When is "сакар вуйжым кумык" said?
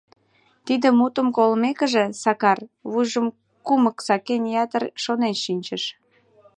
2.21-3.97